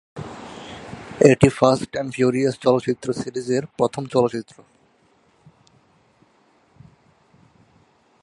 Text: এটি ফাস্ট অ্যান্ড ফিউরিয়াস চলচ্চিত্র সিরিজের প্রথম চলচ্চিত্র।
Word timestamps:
এটি 1.31 1.47
ফাস্ট 1.57 1.91
অ্যান্ড 1.95 2.09
ফিউরিয়াস 2.15 2.55
চলচ্চিত্র 2.65 3.07
সিরিজের 3.21 3.63
প্রথম 3.77 4.03
চলচ্চিত্র। 4.13 4.55